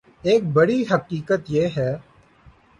[0.23, 1.91] ایک بڑی حقیقت یہ ہے